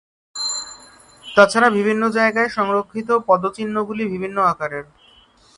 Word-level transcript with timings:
তাছাড়া 1.27 1.69
বিভিন্ন 1.69 2.03
জায়গায় 2.09 2.49
সংরক্ষিত 2.49 3.09
পদ 3.27 3.41
চিহ্ন 3.55 3.75
গুলি 3.83 4.03
বিভিন্ন 4.05 4.37
আকারের। 4.43 4.85